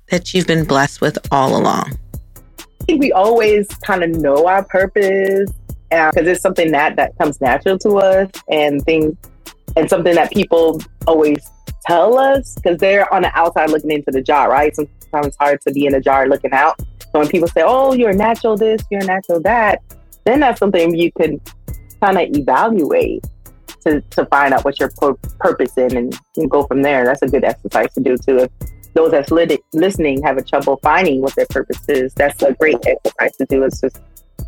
that 0.09 0.33
you've 0.33 0.47
been 0.47 0.65
blessed 0.65 1.01
with 1.01 1.17
all 1.31 1.57
along? 1.57 1.97
I 2.59 2.83
think 2.85 3.01
we 3.01 3.11
always 3.11 3.67
kind 3.83 4.03
of 4.03 4.11
know 4.11 4.47
our 4.47 4.63
purpose 4.63 5.51
because 5.89 6.27
it's 6.27 6.41
something 6.41 6.71
that 6.71 6.95
that 6.95 7.17
comes 7.17 7.39
natural 7.41 7.77
to 7.79 7.97
us 7.97 8.29
and 8.49 8.83
things 8.83 9.15
and 9.75 9.89
something 9.89 10.15
that 10.15 10.31
people 10.31 10.81
always 11.05 11.39
tell 11.85 12.17
us 12.17 12.55
because 12.55 12.77
they're 12.77 13.11
on 13.13 13.21
the 13.21 13.37
outside 13.37 13.69
looking 13.69 13.91
into 13.91 14.11
the 14.11 14.21
jar, 14.21 14.49
right? 14.49 14.75
Sometimes 14.75 15.27
it's 15.27 15.37
hard 15.37 15.61
to 15.61 15.71
be 15.71 15.85
in 15.85 15.95
a 15.95 16.01
jar 16.01 16.27
looking 16.27 16.51
out. 16.51 16.79
So 17.11 17.19
when 17.19 17.27
people 17.27 17.47
say, 17.47 17.63
"Oh, 17.65 17.93
you're 17.93 18.13
natural 18.13 18.57
this, 18.57 18.81
you're 18.91 19.05
natural 19.05 19.39
that," 19.41 19.81
then 20.25 20.39
that's 20.41 20.59
something 20.59 20.95
you 20.95 21.11
can 21.13 21.39
kind 22.01 22.17
of 22.17 22.37
evaluate 22.37 23.25
to, 23.81 24.01
to 24.01 24.25
find 24.25 24.53
out 24.53 24.65
what 24.65 24.79
your 24.79 24.91
purpose 25.39 25.77
in 25.77 25.95
and, 25.97 26.19
go 26.49 26.65
from 26.67 26.81
there. 26.81 27.05
That's 27.05 27.21
a 27.23 27.27
good 27.27 27.43
exercise 27.43 27.93
to 27.93 28.01
do 28.01 28.17
too. 28.17 28.37
If 28.39 28.51
those 28.93 29.11
that's 29.11 29.31
li- 29.31 29.57
listening 29.73 30.21
have 30.23 30.37
a 30.37 30.43
trouble 30.43 30.79
finding 30.83 31.21
what 31.21 31.35
their 31.35 31.47
purpose 31.49 31.81
is, 31.87 32.13
that's 32.13 32.41
a 32.43 32.53
great 32.53 32.77
exercise 32.85 33.35
to 33.37 33.45
do. 33.45 33.63
It's 33.63 33.81
just 33.81 33.99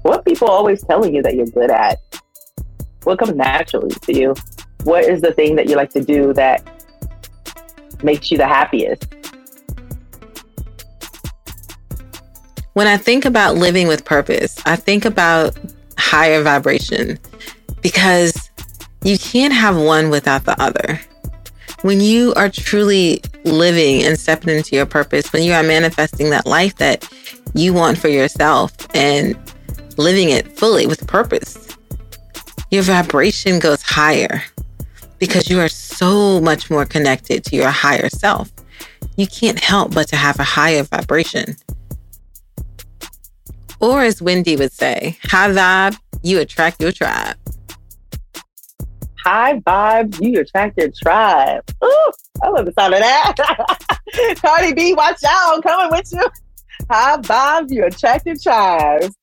what 0.02 0.26
people 0.26 0.48
always 0.48 0.84
telling 0.84 1.14
you 1.14 1.22
that 1.24 1.36
you're 1.36 1.46
good 1.48 1.72
at. 1.72 2.00
What 3.04 3.20
comes 3.20 3.36
naturally 3.36 3.90
to 3.92 4.14
you? 4.14 4.36
What 4.84 5.06
is 5.06 5.22
the 5.22 5.34
thing 5.34 5.56
that 5.56 5.68
you 5.68 5.76
like 5.76 5.92
to 5.92 6.04
do 6.04 6.34
that 6.34 6.64
makes 8.04 8.32
you 8.32 8.38
the 8.38 8.48
happiest? 8.48 9.06
When 12.74 12.88
I 12.88 12.98
think 12.98 13.26
about 13.26 13.56
living 13.56 13.88
with 13.88 14.06
purpose, 14.06 14.58
I 14.66 14.76
think 14.76 15.04
about 15.06 15.58
higher 15.98 16.42
vibration 16.42 17.20
because 17.82 18.50
you 19.04 19.18
can't 19.18 19.54
have 19.54 19.76
one 19.78 20.10
without 20.10 20.46
the 20.46 20.62
other. 20.62 21.00
When 21.82 22.02
you 22.02 22.34
are 22.36 22.50
truly 22.50 23.22
living 23.46 24.04
and 24.04 24.20
stepping 24.20 24.56
into 24.56 24.76
your 24.76 24.86
purpose, 24.86 25.32
when 25.32 25.44
you 25.44 25.54
are 25.54 25.64
manifesting 25.64 26.30
that 26.30 26.46
life 26.46 26.76
that 26.76 27.08
you 27.54 27.74
want 27.74 27.98
for 27.98 28.10
yourself 28.10 28.72
and 28.94 29.38
living 30.00 30.30
it 30.30 30.58
fully 30.58 30.88
with 30.88 31.06
purpose, 31.08 31.78
your 32.72 32.84
vibration 32.84 33.60
goes 33.60 33.82
higher 33.82 34.44
because 35.20 35.50
you 35.50 35.60
are 35.60 35.68
so 35.68 36.40
much 36.40 36.72
more 36.72 36.86
connected 36.86 37.44
to 37.44 37.56
your 37.56 37.70
higher 37.70 38.08
self. 38.10 38.50
You 39.18 39.28
can't 39.28 39.60
help 39.60 39.94
but 39.94 40.08
to 40.08 40.16
have 40.16 40.40
a 40.40 40.44
higher 40.44 40.84
vibration. 40.84 41.58
Or 43.82 44.02
as 44.02 44.22
Wendy 44.22 44.56
would 44.56 44.72
say, 44.72 45.18
high 45.24 45.50
vibe, 45.50 45.98
you 46.24 46.40
attract 46.40 46.82
your 46.82 46.94
tribe. 46.94 47.36
High 49.26 49.60
vibe, 49.60 50.22
you 50.22 50.40
attract 50.40 50.78
your 50.78 50.92
tribe. 50.92 51.64
Ooh, 51.84 52.12
I 52.42 52.48
love 52.50 52.66
the 52.66 52.72
sound 52.72 52.94
of 52.94 53.02
that. 53.02 54.38
Cardi 54.42 54.74
B, 54.74 54.94
watch 54.94 55.22
out, 55.26 55.56
I'm 55.56 55.62
coming 55.62 55.90
with 55.92 56.10
you 56.14 56.26
high 56.90 57.18
vibes, 57.18 57.72
you 57.72 57.86
attractive 57.86 58.42
tribes. 58.42 59.16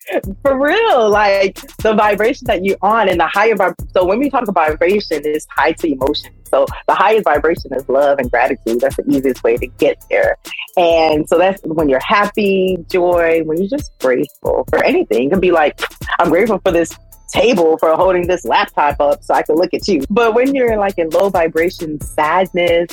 For 0.42 0.58
real, 0.58 1.10
like 1.10 1.60
the 1.78 1.94
vibration 1.94 2.46
that 2.46 2.64
you're 2.64 2.78
on 2.82 3.08
and 3.08 3.20
the 3.20 3.26
higher 3.26 3.56
vibration. 3.56 3.88
So 3.92 4.04
when 4.04 4.18
we 4.18 4.30
talk 4.30 4.48
about 4.48 4.68
vibration, 4.70 5.22
it's 5.24 5.46
tied 5.56 5.78
to 5.78 5.92
emotion. 5.92 6.32
So 6.48 6.66
the 6.86 6.94
highest 6.94 7.24
vibration 7.24 7.74
is 7.74 7.88
love 7.88 8.18
and 8.18 8.30
gratitude. 8.30 8.80
That's 8.80 8.96
the 8.96 9.04
easiest 9.08 9.42
way 9.42 9.56
to 9.56 9.66
get 9.66 10.02
there. 10.08 10.38
And 10.76 11.28
so 11.28 11.38
that's 11.38 11.60
when 11.64 11.88
you're 11.88 12.00
happy, 12.00 12.78
joy, 12.88 13.42
when 13.44 13.58
you're 13.58 13.68
just 13.68 13.98
grateful 13.98 14.64
for 14.70 14.82
anything. 14.84 15.24
You 15.24 15.30
can 15.30 15.40
be 15.40 15.50
like, 15.50 15.80
I'm 16.18 16.30
grateful 16.30 16.60
for 16.64 16.70
this 16.70 16.96
table 17.32 17.76
for 17.78 17.94
holding 17.96 18.28
this 18.28 18.44
laptop 18.44 19.00
up 19.00 19.24
so 19.24 19.34
I 19.34 19.42
can 19.42 19.56
look 19.56 19.74
at 19.74 19.88
you. 19.88 20.04
But 20.08 20.34
when 20.34 20.54
you're 20.54 20.78
like 20.78 20.98
in 20.98 21.10
low 21.10 21.28
vibration, 21.28 22.00
sadness, 22.00 22.90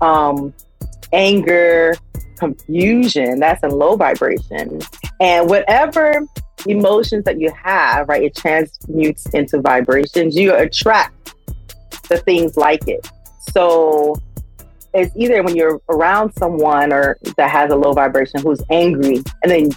um, 0.00 0.54
anger, 1.12 1.94
confusion, 2.38 3.40
that's 3.40 3.62
in 3.62 3.70
low 3.70 3.96
vibration. 3.96 4.80
And 5.20 5.48
whatever 5.48 6.24
emotions 6.66 7.24
that 7.24 7.38
you 7.40 7.52
have, 7.52 8.08
right, 8.08 8.22
it 8.22 8.34
transmutes 8.34 9.26
into 9.34 9.60
vibrations. 9.60 10.36
You 10.36 10.54
attract 10.54 11.34
the 12.08 12.18
things 12.18 12.56
like 12.56 12.86
it. 12.88 13.10
So 13.52 14.16
it's 14.92 15.14
either 15.16 15.42
when 15.42 15.56
you're 15.56 15.80
around 15.88 16.32
someone 16.38 16.92
or 16.92 17.18
that 17.36 17.50
has 17.50 17.70
a 17.70 17.76
low 17.76 17.92
vibration 17.92 18.40
who's 18.42 18.62
angry, 18.70 19.22
and 19.42 19.50
then 19.50 19.70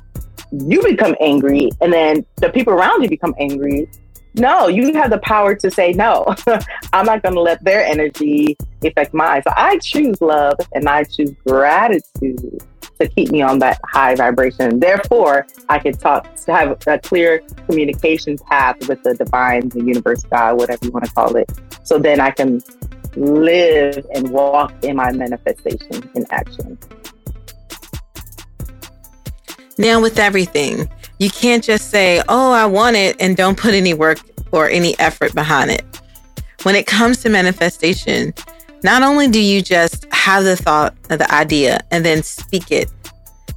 you 0.52 0.82
become 0.84 1.16
angry, 1.20 1.70
and 1.82 1.92
then 1.92 2.26
the 2.38 2.50
people 2.50 2.74
around 2.74 3.02
you 3.04 3.10
become 3.10 3.34
angry, 3.40 3.90
no, 4.38 4.68
you 4.68 4.94
have 4.94 5.10
the 5.10 5.20
power 5.20 5.56
to 5.56 5.72
say 5.72 5.94
no. 5.94 6.36
I'm 6.94 7.06
not 7.06 7.24
going 7.24 7.36
to 7.36 7.42
let 7.42 7.64
their 7.64 7.84
energy 7.84 8.56
affect 8.84 9.14
mine. 9.14 9.42
So 9.44 9.52
I 9.56 9.80
choose 9.80 10.22
love 10.22 10.56
and 10.74 10.88
I 10.88 11.04
choose 11.04 11.32
gratitude 11.46 12.64
to 13.00 13.08
keep 13.08 13.30
me 13.32 13.42
on 13.42 13.60
that 13.60 13.80
high 13.86 14.16
vibration. 14.16 14.80
Therefore, 14.80 15.46
I 15.70 15.80
can 15.80 15.94
talk 15.94 16.34
to 16.36 16.54
have 16.54 16.78
a 16.88 17.00
clear 17.00 17.42
communication 17.68 18.38
path 18.38 18.88
with 18.88 19.02
the 19.04 19.14
divine, 19.16 19.70
the 19.70 19.84
universe, 19.84 20.24
God, 20.24 20.58
whatever 20.58 20.86
you 20.86 20.92
want 20.92 21.06
to 21.06 21.12
call 21.12 21.36
it. 21.36 21.52
So 21.84 22.00
then 22.00 22.20
I 22.20 22.32
can 22.32 22.62
live 23.16 24.06
and 24.14 24.30
walk 24.30 24.74
in 24.84 24.96
my 24.96 25.12
manifestation 25.12 26.10
in 26.16 26.26
action. 26.30 26.78
Now, 29.80 30.02
with 30.02 30.18
everything, 30.18 30.90
you 31.20 31.30
can't 31.30 31.64
just 31.64 31.90
say, 31.90 32.22
oh, 32.30 32.52
I 32.52 32.66
want 32.66 32.96
it 32.96 33.16
and 33.20 33.36
don't 33.36 33.58
put 33.58 33.74
any 33.74 33.94
work 33.94 34.20
or 34.52 34.70
any 34.70 34.98
effort 35.00 35.34
behind 35.34 35.72
it. 35.72 35.84
When 36.64 36.76
it 36.76 36.86
comes 36.86 37.22
to 37.24 37.30
manifestation, 37.30 38.34
not 38.84 39.04
only 39.04 39.28
do 39.28 39.40
you 39.40 39.62
just 39.62 40.06
have 40.12 40.44
the 40.44 40.56
thought 40.56 40.96
of 41.10 41.20
the 41.20 41.34
idea 41.34 41.80
and 41.92 42.06
then 42.06 42.24
speak 42.24 42.72
it 42.72 42.92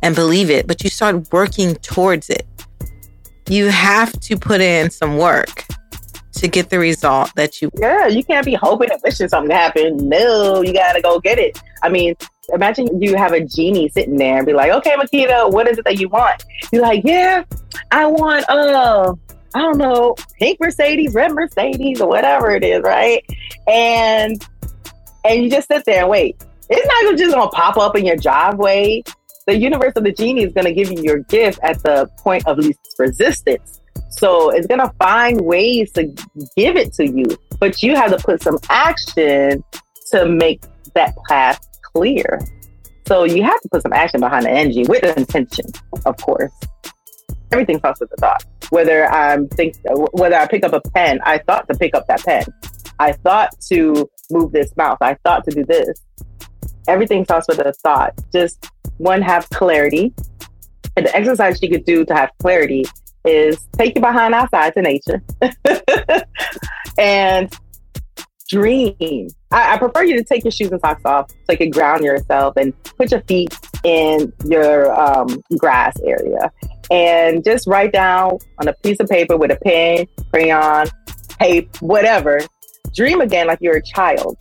and 0.03 0.15
believe 0.15 0.51
it, 0.51 0.67
but 0.67 0.83
you 0.83 0.91
start 0.91 1.31
working 1.33 1.75
towards 1.77 2.31
it. 2.31 2.47
You 3.49 3.69
have 3.69 4.19
to 4.21 4.37
put 4.37 4.61
in 4.61 4.91
some 4.91 5.19
work 5.19 5.67
to 6.35 6.49
get 6.49 6.71
the 6.71 6.79
result 6.79 7.31
that 7.35 7.61
you 7.61 7.71
Yeah, 7.79 8.07
you 8.07 8.25
can't 8.25 8.47
be 8.47 8.55
hoping 8.55 8.91
and 8.91 9.01
wishing 9.05 9.29
something 9.29 9.51
to 9.51 9.57
happen. 9.57 10.09
No, 10.09 10.63
you 10.63 10.73
gotta 10.73 11.03
go 11.03 11.21
get 11.21 11.39
it. 11.39 11.61
I 11.83 11.89
mean, 11.89 12.15
imagine 12.53 13.01
you 13.01 13.17
have 13.17 13.33
a 13.33 13.45
genie 13.45 13.89
sitting 13.89 14.17
there 14.17 14.39
and 14.39 14.47
be 14.47 14.53
like, 14.53 14.71
okay, 14.73 14.97
Makita, 14.97 15.51
what 15.53 15.69
is 15.69 15.79
it 15.79 15.85
that 15.85 15.99
you 15.99 16.09
want? 16.09 16.45
You're 16.73 16.83
like, 16.83 17.03
yeah, 17.05 17.45
I 17.91 18.07
want, 18.07 18.49
uh, 18.49 19.15
I 19.55 19.63
don't 19.63 19.79
know, 19.79 20.15
pink 20.39 20.59
Mercedes, 20.61 21.15
red 21.15 21.33
Mercedes, 21.33 22.01
or 22.01 22.09
whatever 22.09 22.51
it 22.51 22.65
is, 22.65 22.83
right? 22.83 23.25
And 23.67 24.47
and 25.25 25.43
you 25.43 25.51
just 25.51 25.69
sit 25.69 25.85
there 25.85 26.01
and 26.01 26.09
wait. 26.09 26.43
It's 26.69 26.87
not 26.87 27.19
just 27.19 27.35
gonna 27.35 27.51
pop 27.51 27.77
up 27.77 27.97
in 27.97 28.07
your 28.07 28.17
driveway. 28.17 29.03
The 29.47 29.57
universe 29.57 29.95
of 29.97 30.05
the 30.05 30.13
genie 30.13 30.45
is 30.45 30.53
gonna 30.53 30.73
give 30.73 30.91
you 30.91 31.03
your 31.03 31.19
gift 31.21 31.59
at 31.63 31.83
the 31.83 32.09
point 32.19 32.47
of 32.47 32.59
least 32.59 32.79
resistance. 32.99 33.81
So 34.11 34.51
it's 34.51 34.67
gonna 34.67 34.93
find 34.99 35.41
ways 35.41 35.93
to 35.93 36.05
give 36.57 36.77
it 36.77 36.93
to 36.95 37.09
you, 37.09 37.27
but 37.59 37.83
you 37.83 37.97
have 37.97 38.17
to 38.17 38.19
put 38.19 38.43
some 38.43 38.59
action 38.69 39.65
to 40.11 40.27
make 40.27 40.63
that 40.95 41.15
path 41.29 41.61
clear. 41.95 42.41
So 43.07 43.25
you 43.25 43.43
have 43.43 43.61
to 43.61 43.69
put 43.71 43.83
some 43.83 43.93
action 43.93 44.21
behind 44.21 44.45
the 44.47 44.51
energy 44.51 44.85
with 44.85 45.05
intention, 45.17 45.67
of 46.07 46.17
course. 46.19 46.53
Everything 47.53 47.79
starts 47.79 48.01
with 48.01 48.13
a 48.13 48.17
thought. 48.17 48.45
Whether 48.71 49.07
I'm 49.11 49.49
think, 49.49 49.77
whether 50.13 50.37
I 50.37 50.47
pick 50.47 50.65
up 50.65 50.73
a 50.73 50.81
pen, 50.93 51.19
I 51.25 51.39
thought 51.39 51.67
to 51.69 51.77
pick 51.77 51.95
up 51.95 52.07
that 52.07 52.25
pen. 52.25 52.45
I 53.01 53.13
thought 53.13 53.51
to 53.69 54.09
move 54.31 54.53
this 54.53 54.77
mouse. 54.77 54.99
I 55.01 55.15
thought 55.25 55.45
to 55.45 55.51
do 55.51 55.65
this. 55.65 56.01
Everything 56.87 57.25
starts 57.25 57.49
with 57.49 57.59
a 57.59 57.73
thought. 57.73 58.15
Just 58.33 58.71
one, 58.99 59.23
have 59.23 59.49
clarity. 59.51 60.15
And 60.97 61.07
the 61.07 61.17
exercise 61.17 61.61
you 61.63 61.71
could 61.71 61.85
do 61.85 62.05
to 62.05 62.15
have 62.15 62.31
clarity 62.41 62.85
is 63.25 63.59
take 63.73 63.95
you 63.95 64.01
behind 64.01 64.35
outside 64.35 64.75
to 64.75 64.83
nature 64.83 65.23
and 66.99 67.53
dream. 68.49 69.29
I, 69.53 69.75
I, 69.75 69.79
prefer 69.79 70.05
you 70.05 70.17
to 70.17 70.25
take 70.25 70.45
your 70.45 70.53
shoes 70.53 70.71
and 70.71 70.81
socks 70.81 71.03
off 71.05 71.31
so 71.31 71.53
you 71.53 71.59
can 71.59 71.71
ground 71.71 72.05
yourself 72.05 72.57
and 72.57 72.73
put 72.97 73.11
your 73.11 73.21
feet 73.23 73.57
in 73.85 74.33
your 74.45 74.93
um, 74.99 75.43
grass 75.59 75.97
area 76.05 76.53
and 76.91 77.45
just 77.45 77.67
write 77.67 77.93
down 77.93 78.39
on 78.59 78.69
a 78.69 78.73
piece 78.83 79.01
of 79.01 79.09
paper 79.09 79.37
with 79.37 79.51
a 79.51 79.57
pen, 79.57 80.07
crayon, 80.33 80.87
tape, 81.41 81.75
whatever. 81.81 82.41
Dream 82.95 83.21
again 83.21 83.47
like 83.47 83.59
you're 83.61 83.77
a 83.77 83.83
child. 83.83 84.37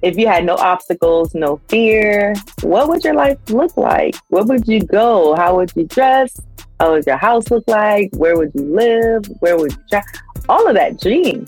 If 0.00 0.16
you 0.18 0.26
had 0.26 0.44
no 0.44 0.56
obstacles, 0.56 1.34
no 1.34 1.60
fear, 1.68 2.34
what 2.62 2.88
would 2.88 3.04
your 3.04 3.14
life 3.14 3.38
look 3.50 3.76
like? 3.76 4.16
Where 4.28 4.44
would 4.44 4.66
you 4.66 4.80
go? 4.80 5.34
How 5.36 5.56
would 5.56 5.72
you 5.76 5.84
dress? 5.84 6.40
How 6.80 6.92
would 6.92 7.06
your 7.06 7.18
house 7.18 7.50
look 7.50 7.64
like? 7.68 8.10
Where 8.14 8.36
would 8.36 8.50
you 8.54 8.64
live? 8.74 9.24
Where 9.38 9.56
would 9.56 9.72
you 9.72 9.78
travel? 9.88 10.08
All 10.48 10.66
of 10.66 10.74
that 10.74 11.00
dream. 11.00 11.46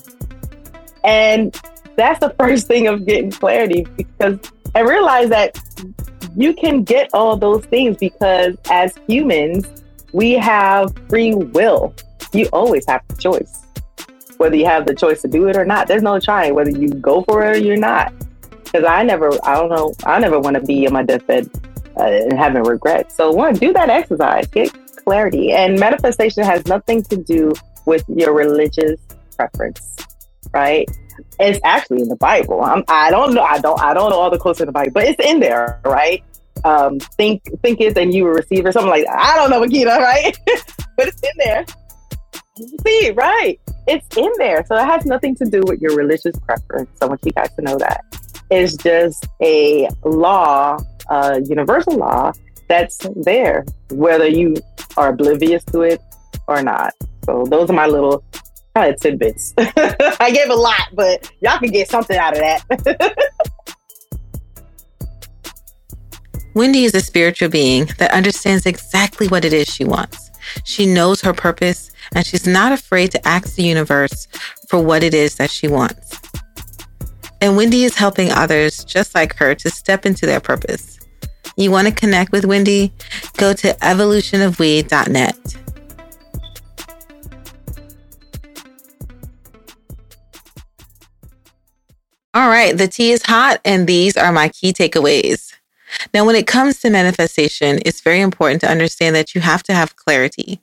And 1.02 1.59
that's 1.96 2.20
the 2.20 2.30
first 2.38 2.66
thing 2.66 2.86
of 2.86 3.06
getting 3.06 3.30
clarity 3.30 3.86
because 3.96 4.38
I 4.74 4.80
realize 4.80 5.28
that 5.30 5.58
you 6.36 6.52
can 6.54 6.82
get 6.82 7.10
all 7.12 7.36
those 7.36 7.64
things 7.66 7.96
because 7.96 8.56
as 8.70 8.94
humans, 9.06 9.84
we 10.12 10.32
have 10.32 10.92
free 11.08 11.34
will. 11.34 11.94
You 12.32 12.48
always 12.52 12.86
have 12.86 13.02
the 13.08 13.16
choice. 13.16 13.62
Whether 14.38 14.56
you 14.56 14.66
have 14.66 14.86
the 14.86 14.94
choice 14.94 15.22
to 15.22 15.28
do 15.28 15.48
it 15.48 15.56
or 15.56 15.64
not, 15.64 15.86
there's 15.86 16.02
no 16.02 16.18
trying 16.18 16.54
whether 16.54 16.70
you 16.70 16.88
go 16.88 17.22
for 17.22 17.44
it 17.44 17.56
or 17.56 17.60
you're 17.60 17.76
not. 17.76 18.12
Because 18.64 18.84
I 18.84 19.04
never, 19.04 19.30
I 19.44 19.54
don't 19.54 19.70
know, 19.70 19.94
I 20.04 20.18
never 20.18 20.40
want 20.40 20.54
to 20.54 20.62
be 20.62 20.86
on 20.86 20.92
my 20.92 21.04
deathbed 21.04 21.48
uh, 21.96 22.02
and 22.02 22.32
having 22.32 22.64
regrets. 22.64 23.14
So, 23.14 23.30
one, 23.30 23.54
do 23.54 23.72
that 23.72 23.88
exercise, 23.88 24.48
get 24.48 24.72
clarity. 25.04 25.52
And 25.52 25.78
manifestation 25.78 26.42
has 26.42 26.66
nothing 26.66 27.04
to 27.04 27.16
do 27.16 27.52
with 27.86 28.04
your 28.08 28.32
religious 28.32 29.00
preference, 29.36 29.96
right? 30.54 30.88
It's 31.38 31.61
actually 31.64 32.02
in 32.02 32.08
the 32.08 32.16
Bible. 32.16 32.62
I'm, 32.62 32.84
I 32.88 33.11
don't 33.11 33.34
know. 33.34 33.42
I 33.42 33.58
don't. 33.58 33.80
I 33.80 33.92
don't 33.92 34.11
know 34.11 34.18
all 34.18 34.30
the 34.30 34.38
quotes 34.38 34.61
in 34.61 34.66
the 34.66 34.73
Bible, 34.73 34.92
but 34.94 35.04
it's 35.04 35.20
in 35.23 35.40
there, 35.40 35.80
right? 35.84 36.23
Um, 36.64 36.99
think 37.00 37.42
think 37.61 37.80
it 37.80 37.99
and 37.99 38.14
you 38.14 38.25
will 38.25 38.32
receive 38.32 38.64
or 38.64 38.73
something 38.73 38.90
like 38.90 39.04
that. 39.04 39.18
I 39.18 39.37
don't 39.37 39.50
know, 39.50 39.61
Makita, 39.61 39.99
right? 39.99 40.37
but 40.96 41.08
it's 41.08 41.20
in 41.23 41.30
there. 41.38 41.64
See, 42.87 43.11
right? 43.11 43.61
It's 43.88 44.16
in 44.16 44.30
there, 44.38 44.64
so 44.66 44.76
it 44.76 44.84
has 44.84 45.04
nothing 45.04 45.34
to 45.37 45.44
do 45.44 45.62
with 45.66 45.80
your 45.80 45.96
religious 45.96 46.38
preference. 46.38 46.90
I 47.02 47.06
want 47.06 47.20
you 47.25 47.32
guys 47.32 47.52
to 47.56 47.62
know 47.62 47.76
that 47.78 48.04
it's 48.50 48.76
just 48.76 49.26
a 49.42 49.88
law, 50.04 50.78
a 51.11 51.42
universal 51.42 51.96
law 51.96 52.32
that's 52.68 52.99
there, 53.16 53.64
whether 53.90 54.28
you 54.28 54.54
are 54.96 55.11
oblivious 55.11 55.64
to 55.64 55.82
it 55.82 56.00
or 56.46 56.62
not. 56.62 56.94
So 57.25 57.44
those 57.49 57.68
are 57.70 57.75
my 57.75 57.87
little 57.87 58.25
of 58.76 59.00
tidbits. 59.00 59.54
I 59.58 60.30
gave 60.34 60.50
a 60.50 60.54
lot, 60.54 60.88
but 60.92 61.30
y'all 61.40 61.58
can 61.58 61.70
get 61.70 61.88
something 61.88 62.16
out 62.16 62.34
of 62.34 62.40
that. 62.40 63.14
Wendy 66.54 66.84
is 66.84 66.94
a 66.94 67.00
spiritual 67.00 67.48
being 67.48 67.86
that 67.98 68.12
understands 68.12 68.66
exactly 68.66 69.26
what 69.28 69.44
it 69.44 69.52
is 69.52 69.68
she 69.68 69.84
wants. 69.84 70.30
She 70.64 70.86
knows 70.86 71.20
her 71.22 71.32
purpose 71.32 71.90
and 72.14 72.24
she's 72.24 72.46
not 72.46 72.72
afraid 72.72 73.10
to 73.12 73.26
ask 73.26 73.56
the 73.56 73.64
universe 73.64 74.28
for 74.68 74.80
what 74.80 75.02
it 75.02 75.14
is 75.14 75.36
that 75.36 75.50
she 75.50 75.66
wants. 75.66 76.20
And 77.40 77.56
Wendy 77.56 77.84
is 77.84 77.96
helping 77.96 78.30
others 78.30 78.84
just 78.84 79.14
like 79.14 79.34
her 79.36 79.54
to 79.56 79.70
step 79.70 80.06
into 80.06 80.26
their 80.26 80.40
purpose. 80.40 80.98
You 81.56 81.70
want 81.70 81.88
to 81.88 81.94
connect 81.94 82.32
with 82.32 82.44
Wendy? 82.44 82.92
Go 83.36 83.52
to 83.52 83.74
evolutionofwe.net. 83.74 85.63
All 92.34 92.48
right, 92.48 92.76
the 92.76 92.88
tea 92.88 93.12
is 93.12 93.22
hot, 93.22 93.60
and 93.64 93.86
these 93.86 94.16
are 94.16 94.32
my 94.32 94.48
key 94.48 94.72
takeaways. 94.72 95.54
Now, 96.12 96.24
when 96.24 96.34
it 96.34 96.48
comes 96.48 96.80
to 96.80 96.90
manifestation, 96.90 97.78
it's 97.86 98.00
very 98.00 98.20
important 98.20 98.60
to 98.62 98.68
understand 98.68 99.14
that 99.14 99.36
you 99.36 99.40
have 99.40 99.62
to 99.64 99.72
have 99.72 99.94
clarity. 99.94 100.60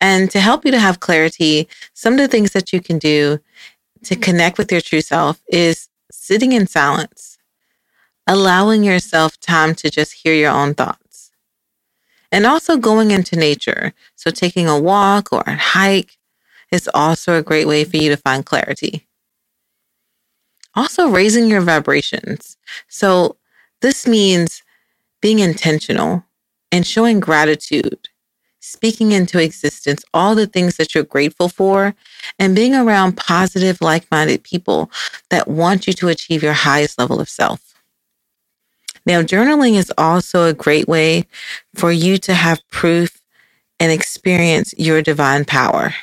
And 0.00 0.30
to 0.30 0.38
help 0.38 0.64
you 0.64 0.70
to 0.70 0.78
have 0.78 1.00
clarity, 1.00 1.68
some 1.94 2.12
of 2.12 2.20
the 2.20 2.28
things 2.28 2.52
that 2.52 2.72
you 2.72 2.80
can 2.80 2.98
do 2.98 3.40
to 4.04 4.14
mm-hmm. 4.14 4.22
connect 4.22 4.56
with 4.56 4.70
your 4.70 4.80
true 4.80 5.00
self 5.00 5.42
is 5.48 5.88
sitting 6.12 6.52
in 6.52 6.68
silence, 6.68 7.38
allowing 8.28 8.84
yourself 8.84 9.36
time 9.40 9.74
to 9.76 9.90
just 9.90 10.12
hear 10.22 10.32
your 10.32 10.52
own 10.52 10.74
thoughts, 10.74 11.32
and 12.30 12.46
also 12.46 12.76
going 12.76 13.10
into 13.10 13.34
nature. 13.34 13.94
So, 14.14 14.30
taking 14.30 14.68
a 14.68 14.78
walk 14.78 15.32
or 15.32 15.42
a 15.44 15.56
hike 15.56 16.18
is 16.70 16.88
also 16.94 17.36
a 17.36 17.42
great 17.42 17.66
way 17.66 17.82
for 17.82 17.96
you 17.96 18.10
to 18.10 18.16
find 18.16 18.46
clarity. 18.46 19.08
Also, 20.80 21.10
raising 21.10 21.48
your 21.48 21.60
vibrations. 21.60 22.56
So, 22.88 23.36
this 23.82 24.06
means 24.06 24.62
being 25.20 25.40
intentional 25.40 26.24
and 26.72 26.86
showing 26.86 27.20
gratitude, 27.20 28.08
speaking 28.60 29.12
into 29.12 29.42
existence 29.42 30.04
all 30.14 30.34
the 30.34 30.46
things 30.46 30.78
that 30.78 30.94
you're 30.94 31.04
grateful 31.04 31.50
for, 31.50 31.94
and 32.38 32.56
being 32.56 32.74
around 32.74 33.18
positive, 33.18 33.82
like 33.82 34.10
minded 34.10 34.42
people 34.44 34.90
that 35.30 35.48
want 35.48 35.86
you 35.86 35.92
to 35.94 36.08
achieve 36.08 36.42
your 36.42 36.54
highest 36.54 36.98
level 36.98 37.20
of 37.20 37.28
self. 37.28 37.74
Now, 39.06 39.22
journaling 39.22 39.74
is 39.74 39.92
also 39.98 40.46
a 40.46 40.54
great 40.54 40.88
way 40.88 41.26
for 41.74 41.92
you 41.92 42.18
to 42.18 42.34
have 42.34 42.68
proof 42.70 43.20
and 43.80 43.92
experience 43.92 44.74
your 44.78 45.02
divine 45.02 45.44
power. 45.44 45.94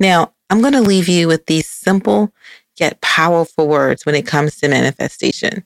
Now, 0.00 0.34
I'm 0.50 0.60
going 0.62 0.74
to 0.74 0.82
leave 0.82 1.08
you 1.08 1.28
with 1.28 1.46
these 1.46 1.68
simple 1.68 2.32
yet 2.80 3.00
powerful 3.00 3.68
words 3.68 4.06
when 4.06 4.14
it 4.14 4.26
comes 4.26 4.56
to 4.56 4.68
manifestation. 4.68 5.64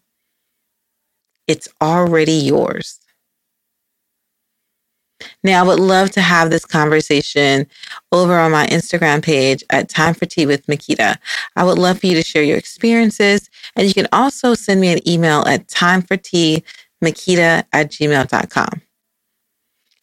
It's 1.47 1.69
already 1.81 2.33
yours. 2.33 2.99
Now, 5.45 5.65
I 5.65 5.67
would 5.67 5.81
love 5.81 6.11
to 6.13 6.21
have 6.21 6.51
this 6.51 6.65
conversation 6.65 7.67
over 8.11 8.37
on 8.39 8.53
my 8.53 8.67
Instagram 8.67 9.23
page 9.23 9.63
at 9.71 9.89
Time 9.89 10.15
for 10.15 10.27
Tea 10.27 10.47
with 10.47 10.67
Makita. 10.67 11.17
I 11.57 11.65
would 11.65 11.79
love 11.79 12.01
for 12.01 12.07
you 12.07 12.15
to 12.15 12.23
share 12.23 12.43
your 12.43 12.59
experiences. 12.59 13.49
And 13.77 13.87
you 13.87 13.95
can 13.95 14.09
also 14.13 14.55
send 14.55 14.81
me 14.81 14.93
an 14.93 15.07
email 15.09 15.45
at 15.47 15.69
timeforteamakita 15.69 16.65
at 17.73 17.91
gmail.com. 17.91 18.83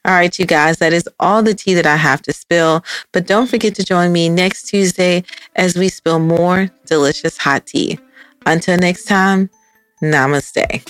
All 0.06 0.14
right, 0.14 0.38
you 0.40 0.46
guys, 0.46 0.78
that 0.78 0.94
is 0.94 1.08
all 1.20 1.44
the 1.44 1.54
tea 1.54 1.74
that 1.74 1.86
I 1.86 1.98
have 1.98 2.22
to 2.24 2.34
spill. 2.34 2.84
But 3.12 3.28
don't 3.28 3.48
forget 3.48 3.76
to 3.76 3.84
join 3.84 4.14
me 4.14 4.30
next 4.30 4.64
Tuesday 4.64 5.24
as 5.56 5.76
we 5.76 5.90
spill 5.90 6.20
more 6.20 6.70
delicious 6.86 7.38
hot 7.38 7.66
tea. 7.68 8.00
Until 8.46 8.78
next 8.78 9.06
time, 9.06 9.50
namaste. 10.02 10.90